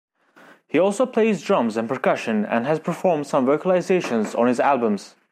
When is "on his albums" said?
4.35-5.13